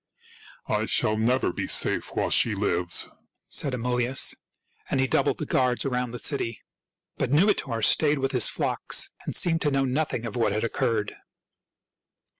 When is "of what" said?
10.25-10.53